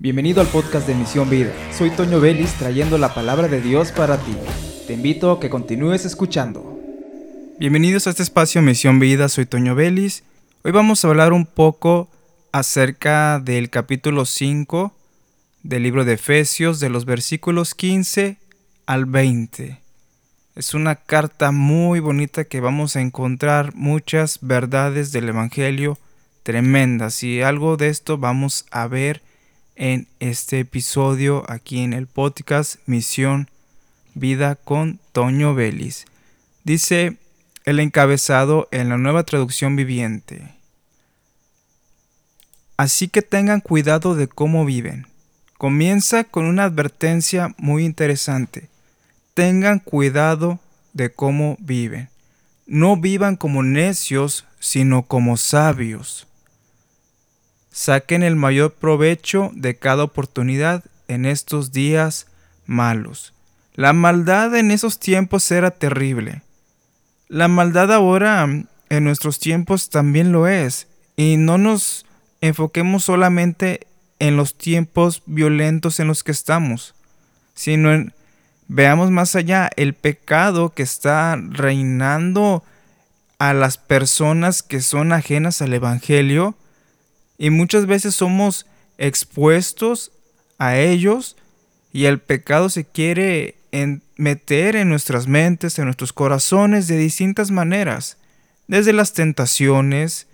[0.00, 1.52] Bienvenido al podcast de Misión Vida.
[1.72, 4.32] Soy Toño Vélez trayendo la palabra de Dios para ti.
[4.86, 6.78] Te invito a que continúes escuchando.
[7.58, 9.28] Bienvenidos a este espacio Misión Vida.
[9.28, 10.22] Soy Toño Vélez.
[10.62, 12.08] Hoy vamos a hablar un poco
[12.52, 14.94] acerca del capítulo 5
[15.64, 18.36] del libro de Efesios, de los versículos 15
[18.86, 19.80] al 20.
[20.54, 25.98] Es una carta muy bonita que vamos a encontrar muchas verdades del Evangelio
[26.44, 29.22] tremendas y algo de esto vamos a ver
[29.78, 33.48] en este episodio aquí en el podcast Misión
[34.14, 36.04] Vida con Toño Vélez.
[36.64, 37.16] Dice
[37.64, 40.52] el encabezado en la nueva traducción viviente.
[42.76, 45.06] Así que tengan cuidado de cómo viven.
[45.56, 48.68] Comienza con una advertencia muy interesante.
[49.34, 50.58] Tengan cuidado
[50.92, 52.08] de cómo viven.
[52.66, 56.27] No vivan como necios, sino como sabios.
[57.78, 62.26] Saquen el mayor provecho de cada oportunidad en estos días
[62.66, 63.34] malos.
[63.72, 66.42] La maldad en esos tiempos era terrible.
[67.28, 68.48] La maldad ahora
[68.88, 70.88] en nuestros tiempos también lo es.
[71.14, 72.04] Y no nos
[72.40, 73.86] enfoquemos solamente
[74.18, 76.96] en los tiempos violentos en los que estamos,
[77.54, 78.12] sino en,
[78.66, 82.64] veamos más allá el pecado que está reinando
[83.38, 86.56] a las personas que son ajenas al Evangelio
[87.38, 88.66] y muchas veces somos
[88.98, 90.10] expuestos
[90.58, 91.36] a ellos
[91.92, 93.54] y el pecado se quiere
[94.16, 98.18] meter en nuestras mentes, en nuestros corazones de distintas maneras,
[98.66, 100.26] desde las tentaciones,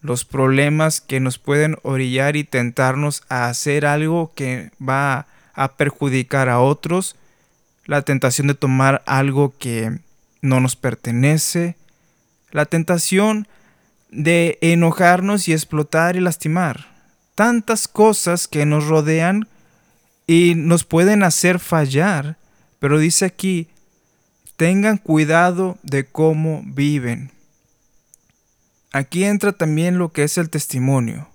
[0.00, 6.48] los problemas que nos pueden orillar y tentarnos a hacer algo que va a perjudicar
[6.48, 7.16] a otros,
[7.84, 9.98] la tentación de tomar algo que
[10.40, 11.76] no nos pertenece,
[12.50, 13.48] la tentación
[14.12, 16.86] de enojarnos y explotar y lastimar.
[17.34, 19.48] Tantas cosas que nos rodean
[20.26, 22.36] y nos pueden hacer fallar.
[22.78, 23.68] Pero dice aquí,
[24.56, 27.32] tengan cuidado de cómo viven.
[28.92, 31.28] Aquí entra también lo que es el testimonio.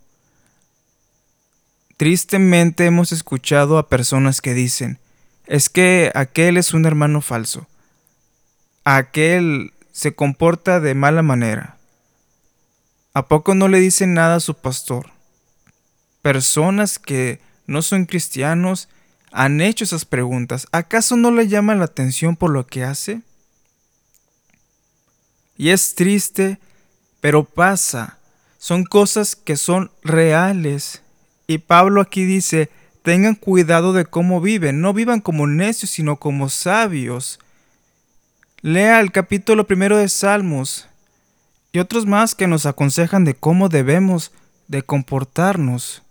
[1.98, 5.00] Tristemente hemos escuchado a personas que dicen,
[5.48, 7.68] es que aquel es un hermano falso,
[8.84, 11.77] aquel se comporta de mala manera,
[13.18, 15.10] ¿A poco no le dicen nada a su pastor?
[16.22, 18.90] Personas que no son cristianos
[19.32, 20.68] han hecho esas preguntas.
[20.72, 23.24] ¿Acaso no le llama la atención por lo que hace?
[25.58, 26.60] Y es triste,
[27.20, 28.20] pero pasa.
[28.60, 31.02] Son cosas que son reales.
[31.48, 32.70] Y Pablo aquí dice,
[33.02, 34.80] tengan cuidado de cómo viven.
[34.80, 37.40] No vivan como necios, sino como sabios.
[38.62, 40.88] Lea el capítulo primero de Salmos
[41.78, 44.32] y otros más que nos aconsejan de cómo debemos
[44.68, 46.02] de comportarnos.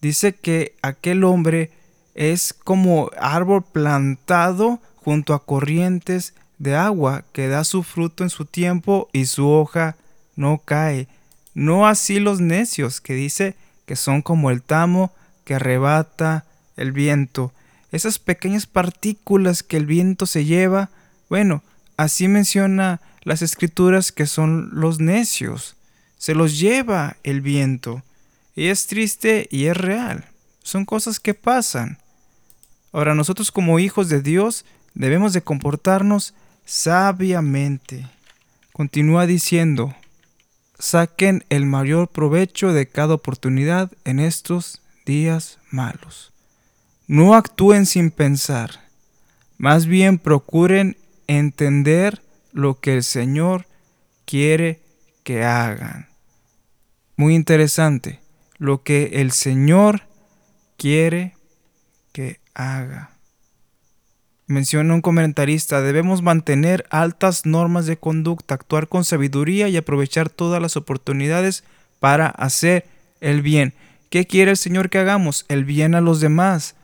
[0.00, 1.70] Dice que aquel hombre
[2.16, 8.44] es como árbol plantado junto a corrientes de agua que da su fruto en su
[8.44, 9.94] tiempo y su hoja
[10.34, 11.06] no cae.
[11.54, 13.54] No así los necios que dice
[13.86, 15.12] que son como el tamo
[15.44, 16.44] que arrebata
[16.76, 17.52] el viento.
[17.92, 20.90] Esas pequeñas partículas que el viento se lleva,
[21.28, 21.62] bueno,
[21.96, 25.76] así menciona las escrituras que son los necios.
[26.18, 28.02] Se los lleva el viento.
[28.54, 30.26] Y es triste y es real.
[30.62, 31.98] Son cosas que pasan.
[32.92, 36.34] Ahora nosotros como hijos de Dios debemos de comportarnos
[36.64, 38.06] sabiamente.
[38.72, 39.94] Continúa diciendo,
[40.78, 46.32] saquen el mayor provecho de cada oportunidad en estos días malos.
[47.06, 48.88] No actúen sin pensar,
[49.58, 50.96] más bien procuren
[51.26, 53.66] entender lo que el Señor
[54.24, 54.80] quiere
[55.24, 56.08] que hagan.
[57.16, 58.20] Muy interesante,
[58.58, 60.02] lo que el Señor
[60.76, 61.34] quiere
[62.12, 63.10] que haga.
[64.46, 70.60] Menciona un comentarista, debemos mantener altas normas de conducta, actuar con sabiduría y aprovechar todas
[70.60, 71.64] las oportunidades
[72.00, 72.86] para hacer
[73.20, 73.72] el bien.
[74.10, 75.46] ¿Qué quiere el Señor que hagamos?
[75.48, 76.74] El bien a los demás,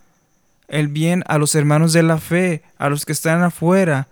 [0.68, 4.08] el bien a los hermanos de la fe, a los que están afuera,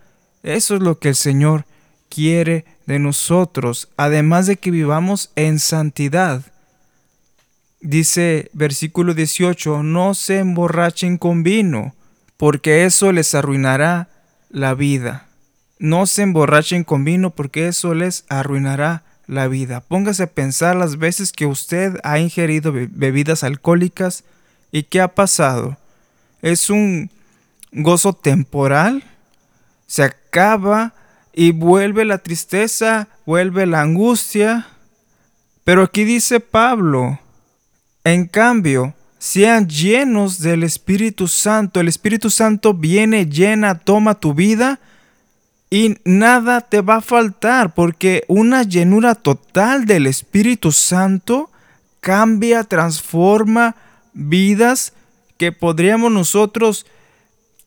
[0.47, 1.65] eso es lo que el Señor
[2.09, 6.43] quiere de nosotros, además de que vivamos en santidad.
[7.81, 11.97] Dice versículo 18, no se emborrachen con vino,
[12.37, 14.09] porque eso les arruinará
[14.49, 15.27] la vida.
[15.81, 19.81] No se emborrachen con vino, porque eso les arruinará la vida.
[19.81, 24.23] Póngase a pensar las veces que usted ha ingerido bebidas alcohólicas
[24.71, 25.77] y qué ha pasado.
[26.41, 27.11] ¿Es un
[27.73, 29.03] gozo temporal?
[29.87, 30.93] se acaba
[31.33, 34.67] y vuelve la tristeza, vuelve la angustia.
[35.65, 37.19] Pero aquí dice Pablo,
[38.05, 41.81] en cambio, sean llenos del Espíritu Santo.
[41.81, 44.79] El Espíritu Santo viene, llena, toma tu vida
[45.71, 51.51] y nada te va a faltar porque una llenura total del Espíritu Santo
[52.01, 53.75] cambia, transforma
[54.13, 54.93] vidas
[55.39, 56.87] que podríamos nosotros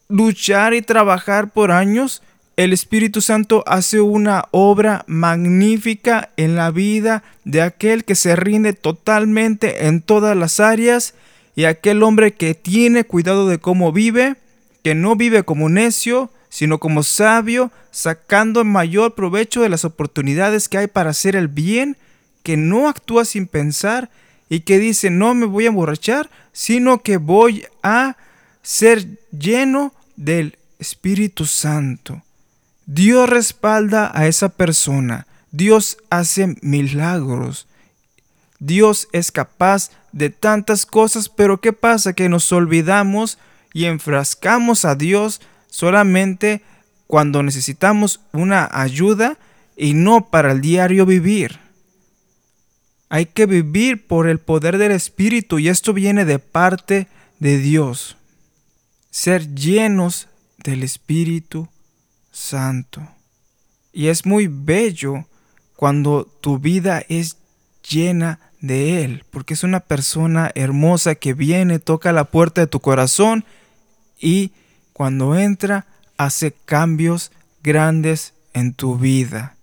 [0.08, 2.22] luchar y trabajar por años.
[2.60, 8.74] El Espíritu Santo hace una obra magnífica en la vida de aquel que se rinde
[8.74, 11.14] totalmente en todas las áreas
[11.56, 14.36] y aquel hombre que tiene cuidado de cómo vive,
[14.84, 20.80] que no vive como necio, sino como sabio, sacando mayor provecho de las oportunidades que
[20.80, 21.96] hay para hacer el bien,
[22.44, 24.10] que no actúa sin pensar
[24.50, 28.18] y que dice no me voy a emborrachar, sino que voy a
[28.62, 32.22] ser lleno del Espíritu Santo.
[32.92, 35.28] Dios respalda a esa persona.
[35.52, 37.68] Dios hace milagros.
[38.58, 42.14] Dios es capaz de tantas cosas, pero ¿qué pasa?
[42.14, 43.38] Que nos olvidamos
[43.76, 45.40] y enfrascamos a Dios
[45.70, 46.64] solamente
[47.06, 49.38] cuando necesitamos una ayuda
[49.78, 51.60] y no para el diario vivir.
[53.10, 57.08] Hay que vivir por el poder del Espíritu y esto viene de parte
[57.38, 58.18] de Dios.
[59.12, 60.28] Ser llenos
[60.58, 61.70] del Espíritu
[62.40, 63.06] Santo.
[63.92, 65.26] Y es muy bello
[65.76, 67.38] cuando tu vida es
[67.88, 72.80] llena de Él, porque es una persona hermosa que viene, toca la puerta de tu
[72.80, 73.46] corazón
[74.20, 74.52] y
[74.94, 75.86] cuando entra
[76.18, 77.32] hace cambios
[77.62, 79.56] grandes en tu vida.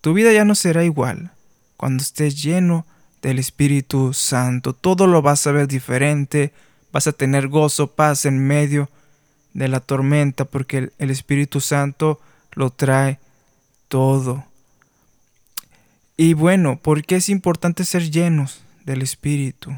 [0.00, 1.32] Tu vida ya no será igual
[1.76, 2.86] cuando estés lleno
[3.20, 4.74] del Espíritu Santo.
[4.74, 6.52] Todo lo vas a ver diferente,
[6.92, 9.01] vas a tener gozo, paz en medio de
[9.54, 12.20] la tormenta, porque el, Espíritu Santo
[12.52, 13.18] lo trae
[13.88, 14.44] todo.
[16.16, 19.72] Y bueno, ¿por qué es importante ser llenos del Espíritu?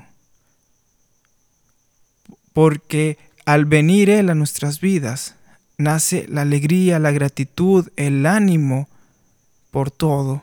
[2.53, 5.35] Porque al venir Él a nuestras vidas,
[5.76, 8.88] nace la alegría, la gratitud, el ánimo
[9.71, 10.43] por todo.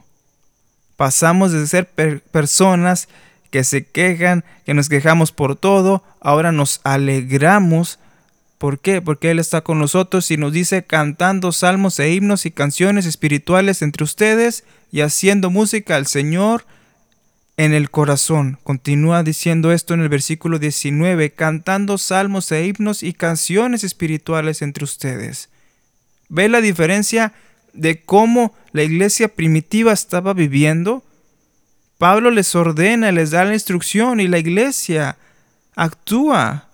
[0.97, 3.07] Pasamos de ser personas
[3.49, 7.99] que se quejan, que nos quejamos por todo, ahora nos alegramos.
[8.61, 9.01] ¿Por qué?
[9.01, 13.81] Porque Él está con nosotros y nos dice cantando salmos e himnos y canciones espirituales
[13.81, 16.67] entre ustedes y haciendo música al Señor
[17.57, 18.59] en el corazón.
[18.63, 24.83] Continúa diciendo esto en el versículo 19, cantando salmos e himnos y canciones espirituales entre
[24.83, 25.49] ustedes.
[26.29, 27.33] ¿Ve la diferencia
[27.73, 31.03] de cómo la iglesia primitiva estaba viviendo?
[31.97, 35.17] Pablo les ordena, les da la instrucción y la iglesia
[35.75, 36.67] actúa.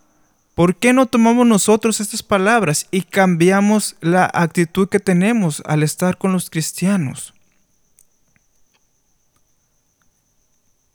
[0.58, 6.18] ¿Por qué no tomamos nosotros estas palabras y cambiamos la actitud que tenemos al estar
[6.18, 7.34] con los cristianos?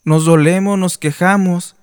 [0.05, 1.77] nos dolemos, nos quejamos,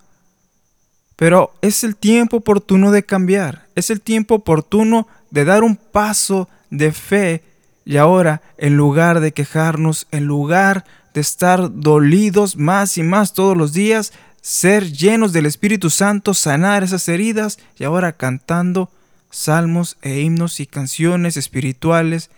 [1.15, 6.49] pero es el tiempo oportuno de cambiar, es el tiempo oportuno de dar un paso
[6.69, 7.43] de fe
[7.85, 13.57] y ahora, en lugar de quejarnos, en lugar de estar dolidos más y más todos
[13.57, 18.91] los días, ser llenos del Espíritu Santo, sanar esas heridas y ahora cantando
[19.31, 22.29] salmos e himnos y canciones espirituales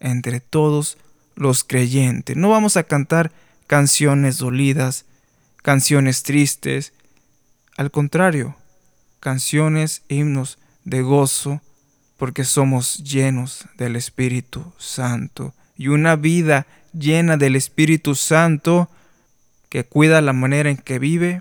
[0.00, 0.98] entre todos
[1.34, 2.36] los creyentes.
[2.36, 3.32] No vamos a cantar
[3.66, 5.06] canciones dolidas,
[5.62, 6.92] canciones tristes.
[7.76, 8.56] Al contrario,
[9.20, 11.60] canciones, himnos de gozo,
[12.18, 15.54] porque somos llenos del Espíritu Santo.
[15.76, 18.88] Y una vida llena del Espíritu Santo
[19.72, 21.40] que cuida la manera en que vive.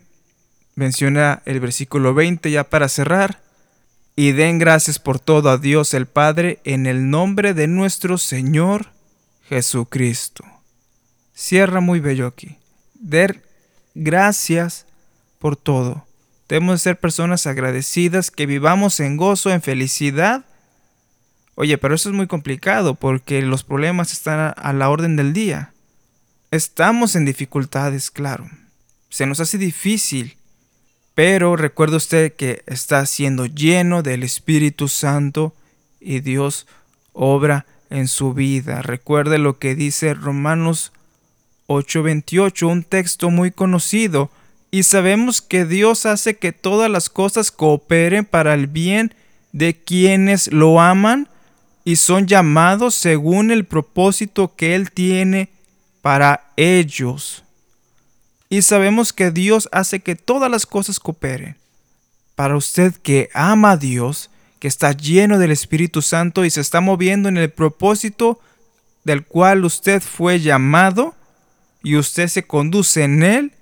[0.75, 3.41] Menciona el versículo 20 ya para cerrar.
[4.15, 8.88] Y den gracias por todo a Dios el Padre en el nombre de nuestro Señor
[9.50, 10.45] Jesucristo.
[11.33, 12.55] Cierra muy bello aquí.
[12.93, 13.43] Der
[13.95, 14.85] gracias
[15.38, 16.07] por todo.
[16.47, 20.45] Debemos ser personas agradecidas, que vivamos en gozo, en felicidad.
[21.55, 25.73] Oye, pero eso es muy complicado porque los problemas están a la orden del día.
[26.51, 28.50] Estamos en dificultades, claro.
[29.08, 30.36] Se nos hace difícil.
[31.15, 35.55] Pero recuerde usted que está siendo lleno del Espíritu Santo
[36.01, 36.67] y Dios
[37.13, 38.81] obra en su vida.
[38.81, 40.91] Recuerde lo que dice Romanos
[41.67, 44.29] 8:28, un texto muy conocido,
[44.72, 49.13] y sabemos que Dios hace que todas las cosas cooperen para el bien
[49.53, 51.29] de quienes lo aman
[51.86, 55.50] y son llamados según el propósito que Él tiene
[56.01, 57.43] para ellos.
[58.50, 61.58] Y sabemos que Dios hace que todas las cosas cooperen.
[62.36, 64.29] Para usted que ama a Dios,
[64.60, 68.39] que está lleno del Espíritu Santo y se está moviendo en el propósito
[69.03, 71.15] del cual usted fue llamado,
[71.84, 73.53] y usted se conduce en él,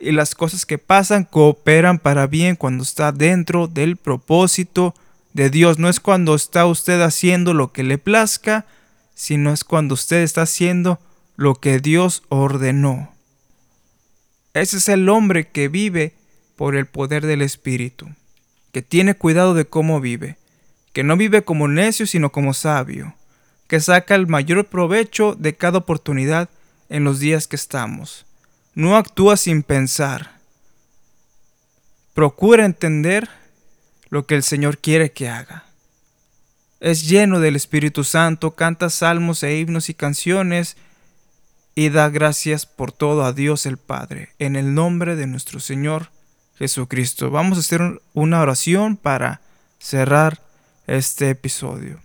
[0.00, 4.94] y las cosas que pasan cooperan para bien cuando está dentro del propósito
[5.34, 5.78] de Dios.
[5.78, 8.66] No es cuando está usted haciendo lo que le plazca,
[9.14, 10.98] sino es cuando usted está haciendo
[11.40, 13.14] lo que Dios ordenó.
[14.52, 16.12] Ese es el hombre que vive
[16.54, 18.10] por el poder del Espíritu,
[18.72, 20.36] que tiene cuidado de cómo vive,
[20.92, 23.14] que no vive como necio, sino como sabio,
[23.68, 26.50] que saca el mayor provecho de cada oportunidad
[26.90, 28.26] en los días que estamos.
[28.74, 30.40] No actúa sin pensar.
[32.12, 33.30] Procura entender
[34.10, 35.64] lo que el Señor quiere que haga.
[36.80, 40.76] Es lleno del Espíritu Santo, canta salmos e himnos y canciones
[41.74, 46.10] y da gracias por todo a Dios el Padre, en el nombre de nuestro Señor
[46.56, 47.30] Jesucristo.
[47.30, 49.40] Vamos a hacer una oración para
[49.78, 50.42] cerrar
[50.86, 52.00] este episodio.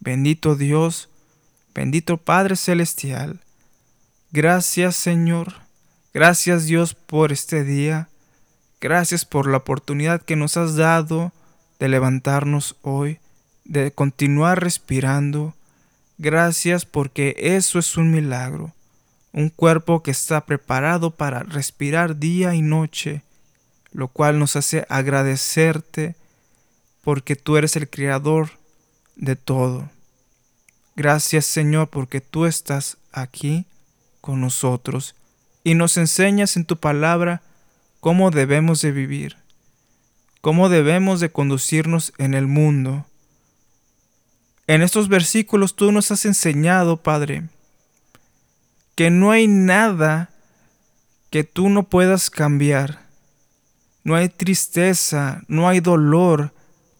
[0.00, 1.08] Bendito Dios,
[1.74, 3.40] bendito Padre Celestial.
[4.32, 5.54] Gracias Señor,
[6.12, 8.08] gracias Dios por este día.
[8.80, 11.32] Gracias por la oportunidad que nos has dado
[11.78, 13.18] de levantarnos hoy,
[13.64, 15.54] de continuar respirando.
[16.18, 18.72] Gracias porque eso es un milagro.
[19.34, 23.24] Un cuerpo que está preparado para respirar día y noche,
[23.90, 26.14] lo cual nos hace agradecerte
[27.02, 28.50] porque tú eres el creador
[29.16, 29.90] de todo.
[30.94, 33.66] Gracias Señor porque tú estás aquí
[34.20, 35.16] con nosotros
[35.64, 37.42] y nos enseñas en tu palabra
[37.98, 39.36] cómo debemos de vivir,
[40.42, 43.04] cómo debemos de conducirnos en el mundo.
[44.68, 47.48] En estos versículos tú nos has enseñado, Padre,
[48.94, 50.30] que no hay nada
[51.30, 53.06] que tú no puedas cambiar.
[54.04, 56.52] No hay tristeza, no hay dolor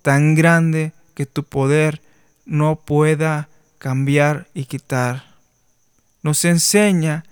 [0.02, 2.02] tan grande que tu poder
[2.44, 3.48] no pueda
[3.78, 5.24] cambiar y quitar.
[6.22, 7.24] Nos enseña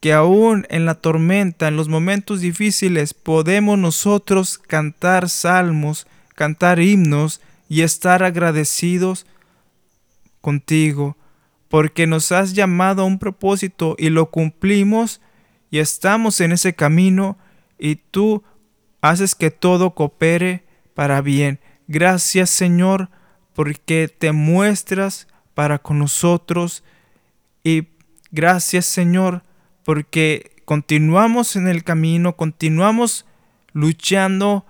[0.00, 7.40] que aún en la tormenta, en los momentos difíciles, podemos nosotros cantar salmos, cantar himnos
[7.68, 9.26] y estar agradecidos
[10.40, 11.16] contigo,
[11.68, 15.20] porque nos has llamado a un propósito y lo cumplimos
[15.70, 17.38] y estamos en ese camino
[17.78, 18.44] y tú
[19.00, 21.60] haces que todo coopere para bien.
[21.88, 23.10] Gracias Señor,
[23.52, 26.84] porque te muestras para con nosotros
[27.64, 27.88] y
[28.30, 29.42] gracias Señor,
[29.84, 33.26] porque continuamos en el camino, continuamos
[33.72, 34.65] luchando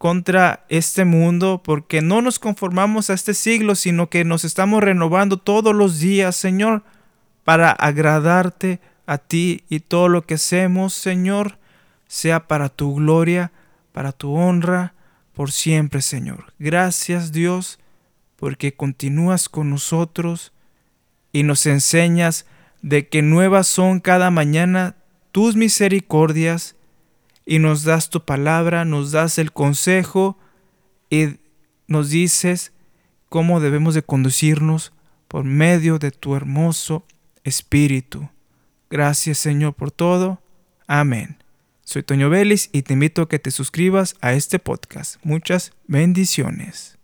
[0.00, 5.36] contra este mundo, porque no nos conformamos a este siglo, sino que nos estamos renovando
[5.36, 6.84] todos los días, Señor,
[7.44, 11.58] para agradarte a ti y todo lo que hacemos, Señor,
[12.06, 13.52] sea para tu gloria,
[13.92, 14.94] para tu honra,
[15.34, 16.54] por siempre, Señor.
[16.58, 17.78] Gracias, Dios,
[18.36, 20.54] porque continúas con nosotros
[21.30, 22.46] y nos enseñas
[22.80, 24.96] de que nuevas son cada mañana
[25.30, 26.74] tus misericordias,
[27.44, 30.38] y nos das tu palabra, nos das el consejo
[31.08, 31.38] y
[31.86, 32.72] nos dices
[33.28, 34.92] cómo debemos de conducirnos
[35.28, 37.04] por medio de tu hermoso
[37.44, 38.28] Espíritu.
[38.90, 40.42] Gracias Señor por todo.
[40.86, 41.38] Amén.
[41.82, 45.16] Soy Toño Vélez y te invito a que te suscribas a este podcast.
[45.24, 46.99] Muchas bendiciones.